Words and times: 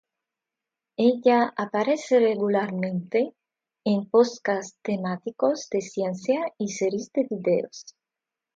Ella 0.97 1.53
aparece 1.55 2.17
regularmente 2.19 3.35
en 3.85 4.09
podcasts 4.09 4.79
temáticos 4.81 5.69
de 5.69 5.81
ciencia 5.81 6.39
y 6.57 6.69
series 6.69 7.11
de 7.13 7.27
videos. 7.29 7.85